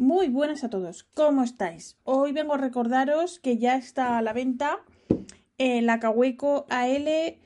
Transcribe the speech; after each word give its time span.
Muy 0.00 0.30
buenas 0.30 0.64
a 0.64 0.70
todos, 0.70 1.02
¿cómo 1.12 1.42
estáis? 1.42 1.98
Hoy 2.04 2.32
vengo 2.32 2.54
a 2.54 2.56
recordaros 2.56 3.38
que 3.38 3.58
ya 3.58 3.76
está 3.76 4.16
a 4.16 4.22
la 4.22 4.32
venta 4.32 4.78
eh, 5.58 5.82
la 5.82 6.00
Kaweco 6.00 6.64
AL 6.70 7.06
eh, 7.06 7.36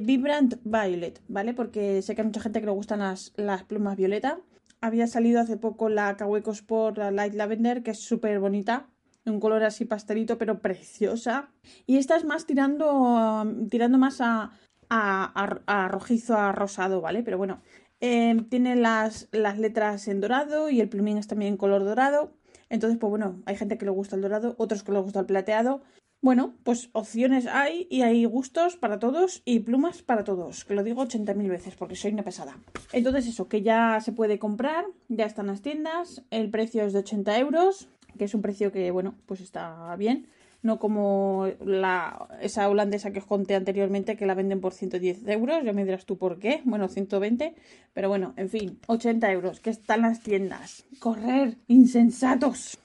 Vibrant 0.00 0.56
Violet, 0.64 1.22
¿vale? 1.28 1.54
Porque 1.54 2.02
sé 2.02 2.16
que 2.16 2.22
hay 2.22 2.26
mucha 2.26 2.40
gente 2.40 2.58
que 2.58 2.66
le 2.66 2.72
gustan 2.72 2.98
las, 2.98 3.30
plumas 3.68 3.96
violeta. 3.96 4.40
Había 4.80 5.06
salido 5.06 5.40
hace 5.40 5.56
poco 5.56 5.88
la 5.88 6.16
Kaweco 6.16 6.50
Sport 6.50 6.98
Light 7.12 7.34
Lavender, 7.34 7.84
que 7.84 7.92
es 7.92 8.00
súper 8.00 8.40
bonita, 8.40 8.88
un 9.24 9.38
color 9.38 9.62
así 9.62 9.84
pastelito, 9.84 10.38
pero 10.38 10.58
preciosa. 10.58 11.50
Y 11.86 11.98
esta 11.98 12.16
es 12.16 12.24
más 12.24 12.46
tirando, 12.46 13.46
tirando 13.70 13.98
más 13.98 14.20
a, 14.20 14.50
a, 14.92 15.88
rojizo, 15.88 16.36
a 16.36 16.52
rosado, 16.52 17.00
¿vale? 17.00 17.22
Pero 17.22 17.38
bueno, 17.38 17.60
Em, 18.04 18.48
tiene 18.48 18.74
las, 18.74 19.28
las 19.30 19.60
letras 19.60 20.08
en 20.08 20.20
dorado 20.20 20.68
y 20.68 20.80
el 20.80 20.88
plumín 20.88 21.18
es 21.18 21.28
también 21.28 21.52
en 21.52 21.56
color 21.56 21.84
dorado. 21.84 22.32
Entonces, 22.68 22.98
pues 22.98 23.10
bueno, 23.10 23.40
hay 23.46 23.56
gente 23.56 23.78
que 23.78 23.84
le 23.84 23.92
gusta 23.92 24.16
el 24.16 24.22
dorado, 24.22 24.56
otros 24.58 24.82
que 24.82 24.90
le 24.90 24.98
gusta 24.98 25.20
el 25.20 25.26
plateado. 25.26 25.82
Bueno, 26.20 26.56
pues 26.64 26.90
opciones 26.94 27.46
hay 27.46 27.86
y 27.90 28.02
hay 28.02 28.24
gustos 28.24 28.74
para 28.74 28.98
todos 28.98 29.42
y 29.44 29.60
plumas 29.60 30.02
para 30.02 30.24
todos, 30.24 30.64
que 30.64 30.74
lo 30.74 30.82
digo 30.82 31.04
80.000 31.04 31.48
veces 31.48 31.76
porque 31.76 31.94
soy 31.94 32.12
una 32.12 32.24
pesada. 32.24 32.58
Entonces 32.92 33.28
eso, 33.28 33.48
que 33.48 33.62
ya 33.62 34.00
se 34.00 34.10
puede 34.10 34.40
comprar, 34.40 34.84
ya 35.08 35.26
están 35.26 35.46
las 35.46 35.62
tiendas, 35.62 36.24
el 36.30 36.50
precio 36.50 36.82
es 36.82 36.92
de 36.92 37.00
80 37.00 37.38
euros, 37.38 37.88
que 38.18 38.24
es 38.24 38.34
un 38.34 38.42
precio 38.42 38.72
que, 38.72 38.90
bueno, 38.90 39.14
pues 39.26 39.40
está 39.40 39.94
bien 39.94 40.26
no 40.62 40.78
como 40.78 41.46
la, 41.64 42.28
esa 42.40 42.68
holandesa 42.68 43.10
que 43.10 43.18
os 43.18 43.26
conté 43.26 43.54
anteriormente 43.54 44.16
que 44.16 44.26
la 44.26 44.34
venden 44.34 44.60
por 44.60 44.72
110 44.72 45.26
euros, 45.28 45.64
ya 45.64 45.72
me 45.72 45.84
dirás 45.84 46.06
tú 46.06 46.16
por 46.16 46.38
qué, 46.38 46.62
bueno, 46.64 46.88
120, 46.88 47.54
pero 47.92 48.08
bueno, 48.08 48.32
en 48.36 48.48
fin, 48.48 48.78
80 48.86 49.32
euros, 49.32 49.60
que 49.60 49.70
están 49.70 50.02
las 50.02 50.22
tiendas. 50.22 50.84
Correr, 51.00 51.56
insensatos. 51.66 52.78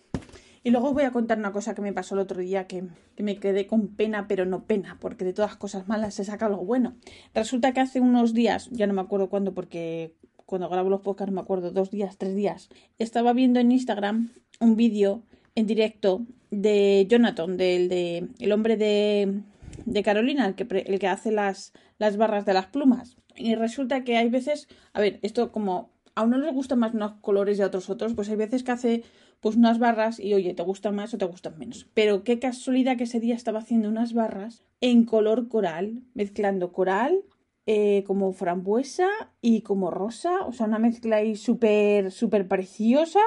Y 0.64 0.72
luego 0.72 0.90
os 0.90 0.94
voy 0.94 1.04
a 1.04 1.12
contar 1.12 1.38
una 1.38 1.54
cosa 1.54 1.74
que 1.76 1.82
me 1.82 1.94
pasó 1.94 2.16
el 2.16 2.22
otro 2.22 2.42
día 2.42 2.68
que, 2.68 2.84
que, 3.16 3.24
me 3.24 3.38
quedé 3.38 3.68
con 3.68 3.88
pena, 3.96 4.28
pero 4.28 4.46
no 4.46 4.66
pena, 4.66 4.98
porque 5.00 5.24
de 5.24 5.32
todas 5.32 5.56
cosas 5.56 5.88
malas 5.88 6.16
se 6.16 6.26
saca 6.26 6.48
algo 6.48 6.66
bueno. 6.66 6.96
Resulta 7.34 7.72
que 7.72 7.80
hace 7.80 8.02
unos 8.02 8.34
días, 8.34 8.70
ya 8.72 8.88
no 8.88 8.94
me 8.94 9.02
acuerdo 9.02 9.30
cuándo, 9.30 9.54
porque 9.54 10.16
cuando 10.46 10.68
grabo 10.68 10.90
los 10.90 11.02
podcasts 11.02 11.32
no 11.32 11.36
me 11.36 11.42
acuerdo, 11.42 11.72
dos 11.72 11.92
días, 11.92 12.18
tres 12.18 12.36
días, 12.36 12.70
estaba 12.98 13.34
viendo 13.34 13.60
en 13.60 13.72
Instagram 13.72 14.32
un 14.60 14.76
vídeo 14.76 15.22
en 15.58 15.66
directo 15.66 16.22
de 16.52 17.08
Jonathan, 17.10 17.58
del 17.58 17.90
de, 17.90 18.28
el 18.38 18.52
hombre 18.52 18.78
de, 18.78 19.42
de 19.88 20.04
Carolina, 20.04 20.46
el 20.46 20.54
que, 20.54 20.68
el 20.86 21.00
que 21.00 21.08
hace 21.08 21.32
las, 21.32 21.74
las 21.98 22.16
barras 22.16 22.46
de 22.46 22.54
las 22.54 22.68
plumas. 22.68 23.18
Y 23.36 23.56
resulta 23.56 24.04
que 24.04 24.18
hay 24.18 24.30
veces, 24.30 24.68
a 24.94 25.02
ver, 25.02 25.18
esto 25.24 25.52
como 25.52 25.90
a 26.14 26.22
uno 26.22 26.38
les 26.38 26.54
gustan 26.54 26.78
más 26.78 26.94
unos 26.94 27.14
colores 27.22 27.58
y 27.58 27.64
a 27.64 27.68
otros 27.68 27.90
otros, 27.90 28.14
pues 28.14 28.30
hay 28.30 28.36
veces 28.36 28.64
que 28.64 28.72
hace 28.72 29.04
pues 29.40 29.56
unas 29.56 29.80
barras 29.80 30.20
y 30.20 30.36
oye, 30.36 30.54
te 30.54 30.62
gustan 30.62 30.94
más 30.94 31.16
o 31.16 31.18
te 31.18 31.26
gustan 31.26 31.58
menos. 31.58 31.88
Pero 31.96 32.24
qué 32.24 32.38
casualidad 32.38 32.96
que 32.96 33.06
ese 33.06 33.20
día 33.20 33.34
estaba 33.34 33.60
haciendo 33.60 33.90
unas 33.90 34.14
barras 34.14 34.64
en 34.80 35.06
color 35.06 35.48
coral, 35.48 36.04
mezclando 36.14 36.72
coral 36.72 37.24
eh, 37.70 38.06
como 38.08 38.32
frambuesa 38.32 39.10
y 39.42 39.62
como 39.62 39.92
rosa, 39.92 40.46
o 40.46 40.54
sea, 40.54 40.68
una 40.68 40.80
mezcla 40.80 41.18
ahí 41.18 41.36
súper, 41.36 42.14
súper 42.14 42.48
preciosa. 42.48 43.20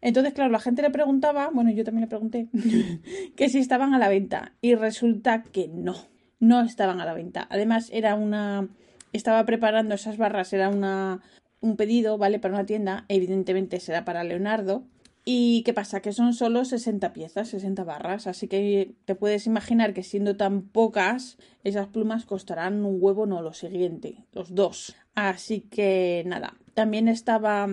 Entonces, 0.00 0.32
claro, 0.32 0.50
la 0.50 0.60
gente 0.60 0.80
le 0.80 0.88
preguntaba, 0.88 1.50
bueno, 1.52 1.70
yo 1.72 1.84
también 1.84 2.00
le 2.00 2.08
pregunté, 2.08 2.48
que 3.36 3.50
si 3.50 3.58
estaban 3.58 3.92
a 3.92 3.98
la 3.98 4.08
venta 4.08 4.54
y 4.62 4.76
resulta 4.76 5.42
que 5.42 5.68
no, 5.68 5.94
no 6.40 6.62
estaban 6.62 7.02
a 7.02 7.04
la 7.04 7.12
venta. 7.12 7.46
Además, 7.50 7.90
era 7.92 8.14
una, 8.14 8.66
estaba 9.12 9.44
preparando 9.44 9.94
esas 9.94 10.16
barras, 10.16 10.54
era 10.54 10.70
una, 10.70 11.20
un 11.60 11.76
pedido, 11.76 12.16
¿vale? 12.16 12.38
Para 12.38 12.54
una 12.54 12.64
tienda, 12.64 13.04
evidentemente 13.08 13.78
será 13.78 14.06
para 14.06 14.24
Leonardo. 14.24 14.84
¿Y 15.24 15.62
qué 15.62 15.72
pasa? 15.72 16.00
Que 16.00 16.12
son 16.12 16.34
solo 16.34 16.64
60 16.64 17.12
piezas, 17.12 17.48
60 17.48 17.84
barras, 17.84 18.26
así 18.26 18.48
que 18.48 18.96
te 19.04 19.14
puedes 19.14 19.46
imaginar 19.46 19.94
que 19.94 20.02
siendo 20.02 20.36
tan 20.36 20.62
pocas, 20.62 21.38
esas 21.62 21.86
plumas 21.86 22.26
costarán 22.26 22.84
un 22.84 22.96
huevo, 23.00 23.26
no 23.26 23.40
lo 23.40 23.52
siguiente, 23.52 24.24
los 24.32 24.54
dos. 24.54 24.96
Así 25.14 25.60
que 25.60 26.24
nada, 26.26 26.56
también 26.74 27.06
estaba, 27.06 27.68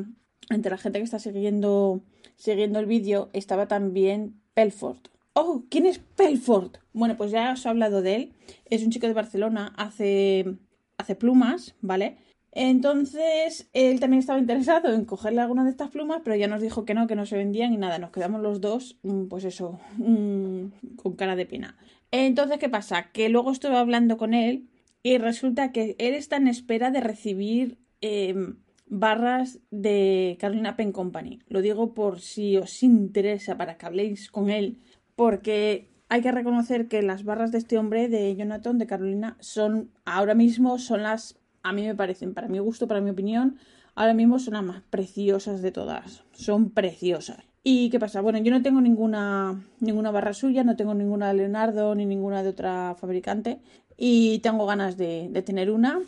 entre 0.52 0.72
la 0.72 0.78
gente 0.78 1.00
que 1.00 1.06
está 1.06 1.18
siguiendo, 1.18 2.04
siguiendo 2.36 2.80
el 2.80 2.86
vídeo, 2.86 3.30
estaba 3.34 3.68
también 3.68 4.40
Pelford. 4.54 5.00
Oh, 5.34 5.64
¿quién 5.70 5.88
es 5.88 5.98
Pelford? 6.00 6.74
Bueno, 6.94 7.18
pues 7.18 7.32
ya 7.32 7.54
os 7.54 7.66
he 7.66 7.70
hablado 7.70 8.04
de 8.04 8.16
él. 8.16 8.34
Es 8.66 8.84
un 8.84 8.92
chico 8.92 9.08
de 9.08 9.14
Barcelona, 9.14 9.74
hace, 9.76 10.58
hace 10.98 11.16
plumas, 11.16 11.76
¿vale? 11.82 12.18
Entonces, 12.52 13.70
él 13.74 14.00
también 14.00 14.20
estaba 14.20 14.40
interesado 14.40 14.94
en 14.94 15.06
cogerle 15.06 15.42
alguna 15.42 15.64
de 15.64 15.70
estas 15.70 15.90
plumas, 15.90 16.22
pero 16.24 16.36
ya 16.36 16.48
nos 16.48 16.62
dijo 16.62 16.84
que 16.84 16.94
no, 16.94 17.08
que 17.08 17.16
no 17.16 17.26
se 17.26 17.38
vendían 17.38 17.74
y 17.74 17.78
nada, 17.78 18.00
nos 18.00 18.12
quedamos 18.12 18.42
los 18.42 18.60
dos, 18.60 18.98
mm, 19.04 19.26
pues 19.28 19.44
eso, 19.44 19.80
mm, 19.98 20.96
con 20.96 21.14
cara 21.16 21.36
de 21.36 21.46
pena. 21.46 21.78
Entonces, 22.12 22.58
¿qué 22.58 22.70
pasa? 22.70 23.12
Que 23.12 23.30
luego 23.30 23.52
estuve 23.52 23.78
hablando 23.78 24.18
con 24.18 24.34
él 24.34 24.68
y 25.04 25.18
resulta 25.18 25.72
que 25.72 25.96
él 26.00 26.16
está 26.16 26.38
en 26.38 26.48
espera 26.48 26.92
de 26.92 27.02
recibir 27.02 27.78
em, 28.02 28.58
barras 28.88 29.59
de 29.72 30.38
Carolina 30.40 30.76
Pen 30.76 30.92
Company. 30.92 31.40
Lo 31.48 31.62
digo 31.62 31.94
por 31.94 32.22
si 32.22 32.58
os 32.58 32.82
interesa 32.82 33.58
para 33.58 33.78
que 33.78 33.86
habléis 33.86 34.32
con 34.32 34.50
él, 34.50 34.80
porque 35.16 35.90
hay 36.09 36.22
que 36.22 36.32
reconocer 36.32 36.88
que 36.88 37.02
las 37.04 37.24
barras 37.24 37.52
de 37.52 37.59
este 37.59 37.78
hombre, 37.78 38.09
de 38.09 38.36
Jonathan, 38.36 38.80
de 38.80 38.88
Carolina, 38.88 39.38
son 39.40 39.92
ahora 40.06 40.34
mismo 40.34 40.80
son 40.80 41.04
las 41.04 41.39
a 41.64 41.74
mí 41.74 41.86
me 41.86 41.96
parecen, 41.96 42.34
para 42.34 42.47
mi 42.47 42.59
gusto, 42.59 42.88
para 42.88 43.02
mi 43.02 43.09
opinión, 43.09 43.58
ahora 43.96 44.14
mismo 44.14 44.40
son 44.40 44.53
las 44.56 44.64
más 44.64 44.81
preciosas 44.90 45.62
de 45.62 45.72
todas. 45.72 46.24
Son 46.34 46.70
preciosas. 46.70 47.44
¿Y 47.64 47.90
qué 47.90 48.00
pasa? 48.00 48.22
Bueno, 48.22 48.40
yo 48.40 48.52
no 48.52 48.62
tengo 48.62 48.81
ninguna, 48.81 49.62
ninguna 49.80 50.12
barra 50.12 50.34
suya, 50.34 50.64
no 50.64 50.75
tengo 50.75 50.94
ninguna 50.94 51.28
de 51.28 51.34
Leonardo 51.36 51.94
ni 51.94 52.06
ninguna 52.06 52.42
de 52.42 52.50
otra 52.50 52.96
fabricante 52.96 53.59
y 53.97 54.40
tengo 54.40 54.66
ganas 54.66 54.96
de, 54.96 55.30
tener 55.46 55.70
una 55.70 56.00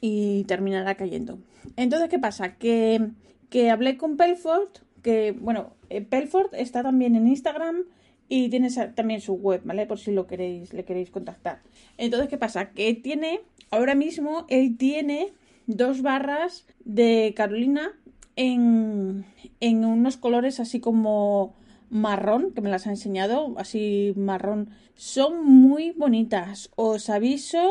y 0.00 0.44
terminará 0.44 0.94
cayendo. 0.94 1.38
Entonces, 1.76 2.08
¿qué 2.08 2.18
pasa? 2.18 2.56
Que, 2.56 3.10
que 3.50 3.70
hablé 3.70 3.98
con 3.98 4.16
Pelford, 4.16 4.68
que, 5.02 5.32
bueno, 5.32 5.74
eh, 5.90 6.00
Pelford 6.00 6.54
está 6.54 6.82
también 6.82 7.16
en 7.16 7.28
Instagram 7.28 7.84
y 8.28 8.48
tiene 8.48 8.70
también 8.94 9.20
su 9.20 9.34
web, 9.34 9.62
¿vale? 9.64 9.86
Por 9.86 9.98
si 9.98 10.12
lo 10.12 10.26
queréis, 10.26 10.72
le 10.72 10.84
queréis 10.84 11.10
contactar. 11.10 11.62
Entonces, 11.96 12.28
¿qué 12.28 12.38
pasa? 12.38 12.70
Que 12.70 12.94
tiene 12.94 13.40
ahora 13.70 13.94
mismo 13.94 14.46
él 14.48 14.76
tiene 14.76 15.32
dos 15.66 16.02
barras 16.02 16.66
de 16.84 17.32
Carolina 17.36 17.92
en, 18.36 19.24
en 19.60 19.84
unos 19.84 20.16
colores 20.16 20.60
así 20.60 20.80
como 20.80 21.54
marrón, 21.90 22.52
que 22.52 22.60
me 22.60 22.70
las 22.70 22.86
ha 22.86 22.90
enseñado, 22.90 23.54
así 23.58 24.12
marrón. 24.16 24.70
Son 24.94 25.44
muy 25.44 25.92
bonitas. 25.92 26.70
Os 26.76 27.08
aviso, 27.08 27.70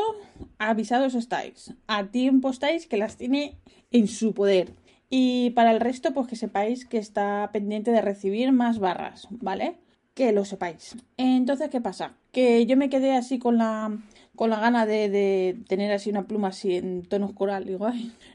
avisados 0.58 1.14
estáis. 1.14 1.74
A 1.86 2.06
tiempo 2.06 2.50
estáis 2.50 2.86
que 2.86 2.96
las 2.96 3.16
tiene 3.16 3.58
en 3.90 4.08
su 4.08 4.34
poder. 4.34 4.72
Y 5.10 5.50
para 5.50 5.72
el 5.72 5.80
resto, 5.80 6.12
pues 6.12 6.26
que 6.26 6.36
sepáis 6.36 6.84
que 6.84 6.98
está 6.98 7.50
pendiente 7.52 7.90
de 7.90 8.02
recibir 8.02 8.52
más 8.52 8.78
barras, 8.78 9.26
¿vale? 9.30 9.78
Que 10.18 10.32
lo 10.32 10.44
sepáis. 10.44 10.96
Entonces, 11.16 11.70
¿qué 11.70 11.80
pasa? 11.80 12.16
Que 12.32 12.66
yo 12.66 12.76
me 12.76 12.90
quedé 12.90 13.12
así 13.12 13.38
con 13.38 13.56
la 13.56 13.96
con 14.34 14.50
la 14.50 14.58
gana 14.58 14.84
de, 14.84 15.56
tener 15.68 15.92
así 15.92 16.10
una 16.10 16.26
pluma 16.26 16.48
así 16.48 16.74
en 16.74 17.02
tonos 17.02 17.34
coral. 17.34 17.66
Digo, 17.66 17.88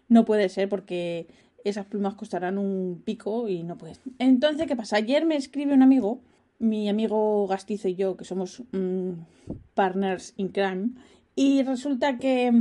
no 0.08 0.24
puede 0.24 0.48
ser 0.48 0.70
porque 0.70 1.28
esas 1.66 1.86
plumas 1.86 2.14
costarán 2.14 2.58
un 2.58 3.02
pico 3.04 3.50
y 3.50 3.64
no 3.64 3.78
puede. 3.78 3.98
Entonces, 4.18 4.66
¿qué 4.66 4.78
pasa? 4.78 4.96
Ayer 4.96 5.26
me 5.26 5.36
escribe 5.36 5.74
un 5.74 5.82
amigo, 5.82 6.22
mi 6.58 6.88
amigo 6.88 7.48
Gastizo 7.48 7.90
y 7.90 7.96
yo, 7.96 8.16
que 8.16 8.24
somos 8.24 8.64
mm, 8.72 9.12
partners 9.74 10.36
in 10.38 10.48
crime, 10.48 10.92
y 11.36 11.64
resulta 11.64 12.18
que 12.18 12.54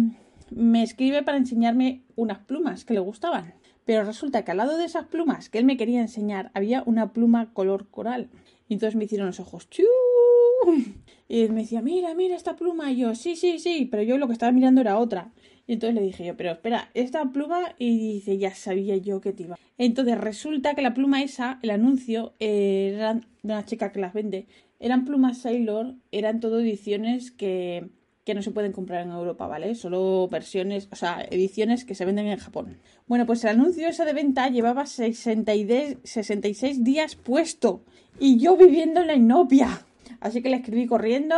me 0.51 0.83
escribe 0.83 1.23
para 1.23 1.39
enseñarme 1.39 2.03
unas 2.17 2.41
plumas 2.41 2.85
que 2.85 2.95
le 2.95 3.01
gustaban. 3.01 3.55
Pero 3.85 4.05
resulta 4.05 4.45
que 4.45 4.51
al 4.53 4.59
lado 4.59 4.77
de 4.77 4.85
esas 4.85 5.07
plumas 5.07 5.49
que 5.49 5.59
él 5.59 5.65
me 5.65 5.77
quería 5.77 6.01
enseñar 6.01 6.51
había 6.55 6.83
una 6.87 7.13
pluma 7.13 7.53
color 7.53 7.89
coral. 7.89 8.29
Y 8.69 8.75
entonces 8.75 8.97
me 8.97 9.05
hicieron 9.05 9.27
los 9.27 9.41
ojos. 9.41 9.69
¡Chú! 9.71 9.83
Y 11.29 11.49
me 11.49 11.63
decía, 11.63 11.83
mira, 11.83 12.15
mira 12.15 12.37
esta 12.37 12.57
pluma. 12.57 12.93
Y 12.93 12.99
yo, 12.99 13.15
sí, 13.15 13.37
sí, 13.37 13.59
sí. 13.59 13.89
Pero 13.91 14.03
yo 14.03 14.19
lo 14.19 14.27
que 14.27 14.35
estaba 14.35 14.53
mirando 14.53 14.81
era 14.81 14.99
otra. 14.99 15.33
Y 15.67 15.73
Y 15.73 15.75
entonces 15.75 15.95
le 15.95 16.03
dije 16.03 16.27
yo, 16.27 16.37
pero 16.37 16.53
espera, 16.53 16.91
esta 16.95 17.25
pluma, 17.33 17.75
y 17.79 18.15
dice, 18.15 18.37
ya 18.37 18.55
sabía 18.55 18.97
yo 18.97 19.21
que 19.21 19.33
te 19.33 19.45
iba. 19.45 19.57
Entonces 19.79 20.19
resulta 20.19 20.75
que 20.75 20.83
la 20.83 20.93
pluma 20.93 21.23
esa, 21.23 21.59
el 21.63 21.71
anuncio, 21.71 22.35
eh, 22.41 22.93
era 22.95 23.15
de 23.15 23.23
una 23.45 23.65
chica 23.65 23.93
que 23.93 24.01
las 24.01 24.13
vende, 24.13 24.47
eran 24.81 25.05
plumas 25.05 25.39
Sailor, 25.39 25.95
eran 26.11 26.41
todo 26.41 26.61
ediciones 26.61 27.31
que, 27.31 27.89
que 28.25 28.35
no 28.35 28.43
se 28.43 28.53
pueden 28.53 28.73
comprar 28.73 29.03
en 29.03 29.11
Europa, 29.11 29.47
¿vale? 29.47 29.75
Solo 29.75 30.29
versiones, 30.29 30.89
o 30.93 30.97
sea, 30.97 31.27
ediciones 31.31 31.85
que 31.85 31.95
se 31.95 32.05
venden 32.05 32.27
en 32.27 32.39
Japón. 32.39 32.79
Bueno, 33.07 33.27
pues 33.27 33.43
el 33.45 33.51
anuncio 33.51 33.89
ese 33.89 34.05
de 34.05 34.13
venta 34.13 34.49
llevaba 34.49 34.87
66 34.87 36.85
días 36.85 37.17
puesto 37.17 37.83
y 38.21 38.39
yo 38.39 38.57
viviendo 38.57 39.01
en 39.01 39.07
la 39.09 39.15
inopia. 39.15 39.85
Así 40.21 40.41
que 40.43 40.51
le 40.51 40.57
escribí 40.57 40.87
corriendo, 40.87 41.37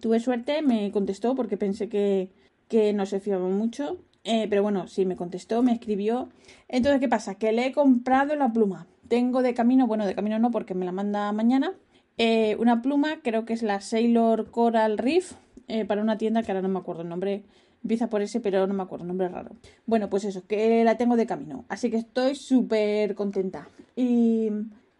tuve 0.00 0.18
suerte, 0.18 0.62
me 0.62 0.90
contestó 0.90 1.36
porque 1.36 1.56
pensé 1.56 1.88
que, 1.88 2.30
que 2.68 2.92
no 2.92 3.06
se 3.06 3.20
fiaba 3.20 3.48
mucho. 3.48 3.98
Eh, 4.24 4.48
pero 4.50 4.62
bueno, 4.62 4.86
sí, 4.86 5.06
me 5.06 5.16
contestó, 5.16 5.62
me 5.62 5.72
escribió. 5.72 6.28
Entonces, 6.68 7.00
¿qué 7.00 7.08
pasa? 7.08 7.36
Que 7.36 7.52
le 7.52 7.66
he 7.66 7.72
comprado 7.72 8.34
la 8.36 8.52
pluma. 8.52 8.86
Tengo 9.08 9.42
de 9.42 9.54
camino, 9.54 9.86
bueno, 9.86 10.06
de 10.06 10.14
camino 10.14 10.38
no, 10.38 10.50
porque 10.50 10.74
me 10.74 10.84
la 10.84 10.92
manda 10.92 11.32
mañana. 11.32 11.72
Eh, 12.18 12.56
una 12.58 12.82
pluma, 12.82 13.20
creo 13.22 13.44
que 13.44 13.54
es 13.54 13.62
la 13.62 13.80
Sailor 13.80 14.50
Coral 14.50 14.98
Reef, 14.98 15.32
eh, 15.70 15.84
para 15.84 16.02
una 16.02 16.18
tienda 16.18 16.42
que 16.42 16.50
ahora 16.50 16.62
no 16.62 16.68
me 16.68 16.80
acuerdo 16.80 17.02
el 17.02 17.08
nombre. 17.08 17.44
Empieza 17.82 18.08
por 18.08 18.22
ese, 18.22 18.40
pero 18.40 18.66
no 18.66 18.74
me 18.74 18.82
acuerdo, 18.82 19.06
nombre 19.06 19.28
raro. 19.28 19.52
Bueno, 19.86 20.10
pues 20.10 20.24
eso, 20.24 20.46
que 20.46 20.84
la 20.84 20.98
tengo 20.98 21.16
de 21.16 21.26
camino. 21.26 21.64
Así 21.68 21.90
que 21.90 21.96
estoy 21.96 22.34
súper 22.34 23.14
contenta. 23.14 23.68
Y, 23.96 24.50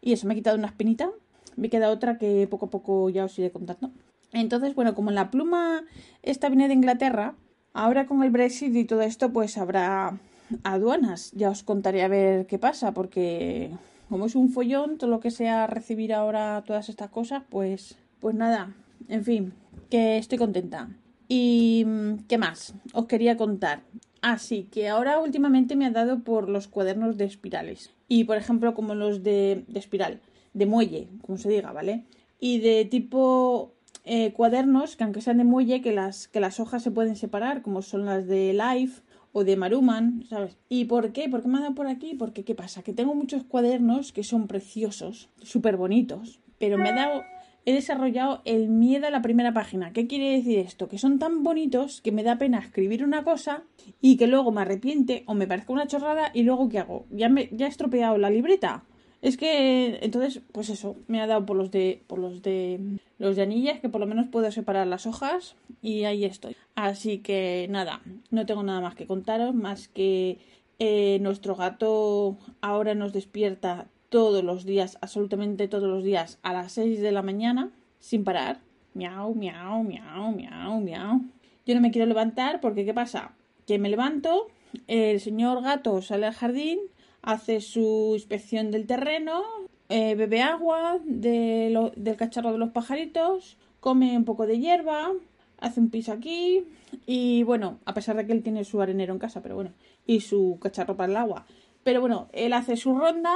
y 0.00 0.12
eso, 0.12 0.26
me 0.26 0.34
he 0.34 0.36
quitado 0.36 0.56
una 0.56 0.68
espinita. 0.68 1.10
Me 1.56 1.68
queda 1.68 1.90
otra 1.90 2.16
que 2.16 2.46
poco 2.48 2.66
a 2.66 2.70
poco 2.70 3.10
ya 3.10 3.24
os 3.24 3.38
iré 3.38 3.50
contando. 3.50 3.90
Entonces, 4.32 4.74
bueno, 4.74 4.94
como 4.94 5.10
la 5.10 5.30
pluma 5.30 5.84
esta 6.22 6.48
viene 6.48 6.68
de 6.68 6.74
Inglaterra, 6.74 7.34
ahora 7.72 8.06
con 8.06 8.22
el 8.22 8.30
Brexit 8.30 8.74
y 8.74 8.84
todo 8.84 9.02
esto, 9.02 9.32
pues 9.32 9.58
habrá 9.58 10.18
aduanas. 10.62 11.32
Ya 11.32 11.50
os 11.50 11.62
contaré 11.62 12.02
a 12.02 12.08
ver 12.08 12.46
qué 12.46 12.58
pasa, 12.58 12.94
porque 12.94 13.72
como 14.08 14.26
es 14.26 14.36
un 14.36 14.50
follón, 14.50 14.98
todo 14.98 15.10
lo 15.10 15.20
que 15.20 15.30
sea 15.30 15.66
recibir 15.66 16.14
ahora 16.14 16.62
todas 16.66 16.88
estas 16.88 17.10
cosas, 17.10 17.42
pues, 17.50 17.96
pues 18.20 18.34
nada, 18.34 18.74
en 19.08 19.24
fin, 19.24 19.52
que 19.90 20.18
estoy 20.18 20.38
contenta. 20.38 20.88
¿Y 21.28 21.86
qué 22.28 22.38
más? 22.38 22.74
Os 22.92 23.06
quería 23.06 23.36
contar. 23.36 23.82
Ah, 24.22 24.38
sí, 24.38 24.68
que 24.70 24.88
ahora 24.88 25.20
últimamente 25.20 25.76
me 25.76 25.86
ha 25.86 25.90
dado 25.90 26.20
por 26.24 26.48
los 26.48 26.68
cuadernos 26.68 27.16
de 27.16 27.24
espirales. 27.24 27.90
Y 28.08 28.24
por 28.24 28.36
ejemplo, 28.36 28.74
como 28.74 28.94
los 28.94 29.22
de, 29.22 29.64
de 29.68 29.78
espiral, 29.78 30.20
de 30.54 30.66
muelle, 30.66 31.08
como 31.22 31.38
se 31.38 31.48
diga, 31.48 31.72
¿vale? 31.72 32.04
Y 32.40 32.60
de 32.60 32.84
tipo 32.84 33.72
eh, 34.04 34.32
cuadernos 34.32 34.96
que 34.96 35.04
aunque 35.04 35.20
sean 35.20 35.38
de 35.38 35.44
muelle, 35.44 35.82
que 35.82 35.92
las, 35.92 36.28
que 36.28 36.40
las 36.40 36.58
hojas 36.58 36.82
se 36.82 36.90
pueden 36.90 37.16
separar, 37.16 37.62
como 37.62 37.82
son 37.82 38.06
las 38.06 38.26
de 38.26 38.52
Life 38.52 39.02
o 39.32 39.44
de 39.44 39.56
Maruman, 39.56 40.24
¿sabes? 40.28 40.56
¿Y 40.68 40.86
por 40.86 41.12
qué? 41.12 41.28
¿Por 41.28 41.42
qué 41.42 41.48
me 41.48 41.58
ha 41.58 41.62
dado 41.62 41.74
por 41.74 41.86
aquí? 41.86 42.14
Porque, 42.14 42.44
¿qué 42.44 42.54
pasa? 42.54 42.82
Que 42.82 42.92
tengo 42.92 43.14
muchos 43.14 43.44
cuadernos 43.44 44.12
que 44.12 44.24
son 44.24 44.48
preciosos, 44.48 45.28
súper 45.42 45.76
bonitos, 45.76 46.40
pero 46.58 46.78
me 46.78 46.90
ha 46.90 46.94
dado... 46.94 47.22
He 47.66 47.74
desarrollado 47.74 48.40
el 48.44 48.68
miedo 48.68 49.06
a 49.06 49.10
la 49.10 49.22
primera 49.22 49.52
página. 49.52 49.92
¿Qué 49.92 50.06
quiere 50.06 50.30
decir 50.30 50.58
esto? 50.58 50.88
Que 50.88 50.98
son 50.98 51.18
tan 51.18 51.42
bonitos 51.42 52.00
que 52.00 52.12
me 52.12 52.22
da 52.22 52.38
pena 52.38 52.58
escribir 52.58 53.04
una 53.04 53.22
cosa 53.22 53.64
y 54.00 54.16
que 54.16 54.26
luego 54.26 54.50
me 54.50 54.62
arrepiente 54.62 55.24
o 55.26 55.34
me 55.34 55.46
parezca 55.46 55.72
una 55.72 55.86
chorrada 55.86 56.30
y 56.32 56.42
luego 56.42 56.68
¿qué 56.68 56.78
hago? 56.78 57.06
Ya, 57.10 57.28
me, 57.28 57.48
ya 57.52 57.66
he 57.66 57.68
estropeado 57.68 58.16
la 58.18 58.30
libreta. 58.30 58.84
Es 59.22 59.36
que 59.36 59.98
entonces, 60.00 60.40
pues 60.52 60.70
eso, 60.70 60.96
me 61.06 61.20
ha 61.20 61.26
dado 61.26 61.44
por 61.44 61.56
los 61.56 61.70
de 61.70 62.02
por 62.06 62.18
los 62.18 62.40
de 62.40 62.98
los 63.18 63.36
de 63.36 63.42
anillas, 63.42 63.78
que 63.80 63.90
por 63.90 64.00
lo 64.00 64.06
menos 64.06 64.28
puedo 64.28 64.50
separar 64.50 64.86
las 64.86 65.06
hojas 65.06 65.56
y 65.82 66.04
ahí 66.04 66.24
estoy. 66.24 66.56
Así 66.74 67.18
que 67.18 67.66
nada, 67.68 68.00
no 68.30 68.46
tengo 68.46 68.62
nada 68.62 68.80
más 68.80 68.94
que 68.94 69.06
contaros, 69.06 69.54
más 69.54 69.88
que 69.88 70.38
eh, 70.78 71.18
nuestro 71.20 71.54
gato 71.54 72.38
ahora 72.62 72.94
nos 72.94 73.12
despierta 73.12 73.88
todos 74.10 74.44
los 74.44 74.66
días, 74.66 74.98
absolutamente 75.00 75.68
todos 75.68 75.88
los 75.88 76.04
días, 76.04 76.38
a 76.42 76.52
las 76.52 76.72
6 76.72 77.00
de 77.00 77.12
la 77.12 77.22
mañana, 77.22 77.70
sin 77.98 78.24
parar. 78.24 78.60
Miau, 78.92 79.34
miau, 79.34 79.82
miau, 79.82 80.32
miau, 80.32 80.80
miau. 80.80 81.20
Yo 81.64 81.74
no 81.74 81.80
me 81.80 81.90
quiero 81.90 82.06
levantar 82.06 82.60
porque 82.60 82.84
¿qué 82.84 82.92
pasa? 82.92 83.32
Que 83.66 83.78
me 83.78 83.88
levanto, 83.88 84.48
el 84.88 85.20
señor 85.20 85.62
gato 85.62 86.02
sale 86.02 86.26
al 86.26 86.34
jardín, 86.34 86.80
hace 87.22 87.60
su 87.60 88.12
inspección 88.14 88.70
del 88.70 88.86
terreno, 88.86 89.42
eh, 89.88 90.14
bebe 90.16 90.42
agua 90.42 90.98
de 91.04 91.90
del 91.96 92.16
cacharro 92.16 92.52
de 92.52 92.58
los 92.58 92.70
pajaritos, 92.70 93.56
come 93.78 94.16
un 94.16 94.24
poco 94.24 94.46
de 94.46 94.58
hierba, 94.58 95.12
hace 95.58 95.80
un 95.80 95.90
piso 95.90 96.12
aquí 96.12 96.64
y 97.06 97.44
bueno, 97.44 97.78
a 97.84 97.94
pesar 97.94 98.16
de 98.16 98.26
que 98.26 98.32
él 98.32 98.42
tiene 98.42 98.64
su 98.64 98.80
arenero 98.80 99.12
en 99.12 99.18
casa, 99.18 99.42
pero 99.42 99.54
bueno, 99.54 99.72
y 100.06 100.20
su 100.20 100.58
cacharro 100.60 100.96
para 100.96 101.10
el 101.12 101.16
agua. 101.16 101.46
Pero 101.84 102.00
bueno, 102.00 102.28
él 102.32 102.52
hace 102.52 102.76
su 102.76 102.96
ronda, 102.96 103.34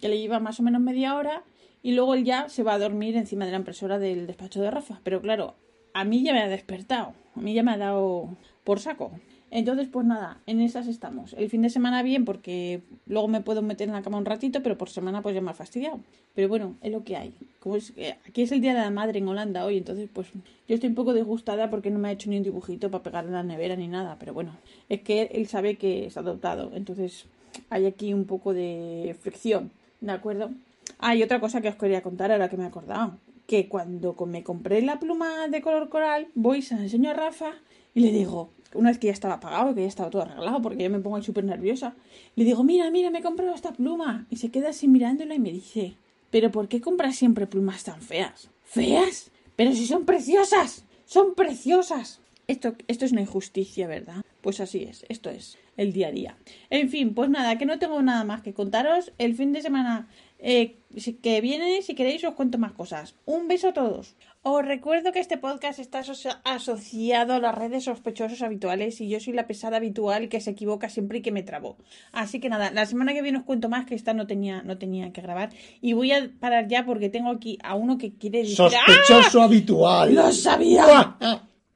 que 0.00 0.08
le 0.08 0.18
lleva 0.18 0.40
más 0.40 0.60
o 0.60 0.62
menos 0.62 0.80
media 0.80 1.16
hora, 1.16 1.42
y 1.82 1.92
luego 1.92 2.14
él 2.14 2.24
ya 2.24 2.48
se 2.48 2.62
va 2.62 2.74
a 2.74 2.78
dormir 2.78 3.16
encima 3.16 3.44
de 3.44 3.52
la 3.52 3.58
impresora 3.58 3.98
del 3.98 4.26
despacho 4.26 4.60
de 4.60 4.70
Rafa. 4.70 5.00
Pero 5.04 5.20
claro, 5.20 5.54
a 5.94 6.04
mí 6.04 6.22
ya 6.22 6.32
me 6.32 6.42
ha 6.42 6.48
despertado, 6.48 7.14
a 7.36 7.40
mí 7.40 7.54
ya 7.54 7.62
me 7.62 7.72
ha 7.72 7.78
dado 7.78 8.28
por 8.64 8.80
saco. 8.80 9.12
Entonces, 9.50 9.88
pues 9.90 10.04
nada, 10.04 10.40
en 10.46 10.60
esas 10.60 10.88
estamos. 10.88 11.32
El 11.34 11.48
fin 11.48 11.62
de 11.62 11.70
semana 11.70 12.02
bien, 12.02 12.24
porque 12.24 12.82
luego 13.06 13.28
me 13.28 13.40
puedo 13.40 13.62
meter 13.62 13.86
en 13.88 13.94
la 13.94 14.02
cama 14.02 14.18
un 14.18 14.24
ratito, 14.24 14.62
pero 14.62 14.76
por 14.76 14.90
semana 14.90 15.22
pues 15.22 15.34
ya 15.34 15.40
me 15.40 15.50
ha 15.50 15.54
fastidiado. 15.54 16.00
Pero 16.34 16.48
bueno, 16.48 16.74
es 16.82 16.90
lo 16.90 17.04
que 17.04 17.16
hay. 17.16 17.32
Como 17.60 17.76
es, 17.76 17.92
aquí 18.28 18.42
es 18.42 18.52
el 18.52 18.60
Día 18.60 18.74
de 18.74 18.80
la 18.80 18.90
Madre 18.90 19.20
en 19.20 19.28
Holanda 19.28 19.64
hoy, 19.64 19.78
entonces 19.78 20.08
pues 20.12 20.26
yo 20.68 20.74
estoy 20.74 20.88
un 20.88 20.96
poco 20.96 21.14
disgustada 21.14 21.70
porque 21.70 21.90
no 21.90 21.98
me 21.98 22.08
ha 22.08 22.12
hecho 22.12 22.28
ni 22.28 22.36
un 22.36 22.42
dibujito 22.42 22.90
para 22.90 23.04
pegar 23.04 23.24
en 23.24 23.32
la 23.32 23.44
nevera 23.44 23.76
ni 23.76 23.86
nada. 23.86 24.16
Pero 24.18 24.34
bueno, 24.34 24.56
es 24.88 25.02
que 25.02 25.22
él 25.32 25.46
sabe 25.46 25.76
que 25.76 26.06
es 26.06 26.16
adoptado, 26.16 26.72
entonces 26.74 27.26
hay 27.70 27.86
aquí 27.86 28.12
un 28.12 28.24
poco 28.24 28.54
de 28.54 29.16
fricción, 29.20 29.70
¿de 30.00 30.12
acuerdo? 30.12 30.50
Ah, 30.98 31.14
y 31.14 31.22
otra 31.22 31.40
cosa 31.40 31.60
que 31.60 31.68
os 31.68 31.76
quería 31.76 32.02
contar 32.02 32.32
ahora 32.32 32.48
que 32.48 32.56
me 32.56 32.64
he 32.64 32.66
acordado. 32.66 33.18
Que 33.46 33.68
cuando 33.68 34.16
me 34.26 34.42
compré 34.42 34.82
la 34.82 34.98
pluma 34.98 35.48
de 35.48 35.62
color 35.62 35.88
coral, 35.88 36.28
voy, 36.34 36.62
se 36.62 36.74
la 36.74 36.82
enseño 36.82 37.10
a 37.10 37.14
Rafa 37.14 37.52
y 37.94 38.00
le 38.00 38.10
digo, 38.10 38.50
una 38.74 38.90
vez 38.90 38.98
que 38.98 39.06
ya 39.06 39.12
estaba 39.12 39.40
pagado, 39.40 39.74
que 39.74 39.82
ya 39.82 39.88
estaba 39.88 40.10
todo 40.10 40.22
arreglado, 40.22 40.60
porque 40.62 40.82
yo 40.82 40.90
me 40.90 40.98
pongo 40.98 41.16
ahí 41.16 41.22
súper 41.22 41.44
nerviosa, 41.44 41.94
le 42.34 42.44
digo, 42.44 42.64
mira, 42.64 42.90
mira, 42.90 43.10
me 43.10 43.20
he 43.20 43.22
comprado 43.22 43.54
esta 43.54 43.72
pluma. 43.72 44.26
Y 44.30 44.36
se 44.36 44.50
queda 44.50 44.70
así 44.70 44.88
mirándola 44.88 45.34
y 45.34 45.38
me 45.38 45.52
dice, 45.52 45.96
pero 46.30 46.50
¿por 46.50 46.68
qué 46.68 46.80
compras 46.80 47.16
siempre 47.16 47.46
plumas 47.46 47.84
tan 47.84 48.00
feas? 48.02 48.50
¿Feas? 48.64 49.30
Pero 49.54 49.72
si 49.72 49.86
son 49.86 50.04
preciosas, 50.04 50.84
son 51.04 51.34
preciosas. 51.34 52.20
Esto, 52.48 52.74
esto 52.86 53.04
es 53.04 53.12
una 53.12 53.22
injusticia, 53.22 53.86
¿verdad? 53.86 54.22
Pues 54.40 54.60
así 54.60 54.84
es, 54.84 55.04
esto 55.08 55.30
es 55.30 55.58
el 55.76 55.92
día 55.92 56.08
a 56.08 56.12
día. 56.12 56.36
En 56.70 56.88
fin, 56.88 57.14
pues 57.14 57.28
nada, 57.28 57.58
que 57.58 57.66
no 57.66 57.78
tengo 57.78 58.00
nada 58.02 58.24
más 58.24 58.42
que 58.42 58.54
contaros. 58.54 59.12
El 59.18 59.34
fin 59.34 59.52
de 59.52 59.62
semana 59.62 60.08
eh, 60.38 60.76
que 61.22 61.40
viene, 61.40 61.82
si 61.82 61.94
queréis, 61.94 62.22
os 62.24 62.34
cuento 62.34 62.58
más 62.58 62.72
cosas. 62.72 63.14
Un 63.24 63.48
beso 63.48 63.68
a 63.68 63.72
todos. 63.72 64.14
Os 64.42 64.64
recuerdo 64.64 65.10
que 65.10 65.18
este 65.18 65.38
podcast 65.38 65.80
está 65.80 66.02
asociado 66.44 67.34
a 67.34 67.40
las 67.40 67.54
redes 67.54 67.84
sospechosos 67.84 68.42
habituales 68.42 69.00
y 69.00 69.08
yo 69.08 69.18
soy 69.18 69.32
la 69.32 69.48
pesada 69.48 69.78
habitual 69.78 70.28
que 70.28 70.40
se 70.40 70.50
equivoca 70.50 70.88
siempre 70.88 71.18
y 71.18 71.22
que 71.22 71.32
me 71.32 71.42
trabo. 71.42 71.76
Así 72.12 72.38
que 72.38 72.48
nada, 72.48 72.70
la 72.70 72.86
semana 72.86 73.12
que 73.12 73.22
viene 73.22 73.38
os 73.38 73.44
cuento 73.44 73.68
más 73.68 73.86
que 73.86 73.96
esta 73.96 74.14
no 74.14 74.28
tenía, 74.28 74.62
no 74.62 74.78
tenía 74.78 75.12
que 75.12 75.20
grabar. 75.20 75.50
Y 75.80 75.94
voy 75.94 76.12
a 76.12 76.30
parar 76.38 76.68
ya 76.68 76.86
porque 76.86 77.08
tengo 77.08 77.30
aquí 77.30 77.58
a 77.64 77.74
uno 77.74 77.98
que 77.98 78.12
quiere 78.12 78.40
decir. 78.40 78.56
Sospechoso 78.56 79.42
habitual. 79.42 80.14
¡Lo 80.14 80.30
sabía! 80.30 81.16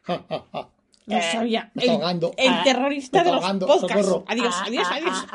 Lo 1.06 1.20
sabía. 1.22 1.70
Me 1.74 1.82
está 1.82 1.92
El, 1.94 2.00
ahogando. 2.00 2.34
el 2.36 2.52
Ah, 2.52 2.60
terrorista 2.62 3.18
me 3.18 3.24
de 3.24 3.30
está 3.30 3.36
los 3.36 3.44
ahogando. 3.44 3.66
podcasts. 3.66 4.06
Socorro. 4.06 4.24
Adiós, 4.28 4.54
adiós, 4.64 4.88
adiós. 4.92 5.26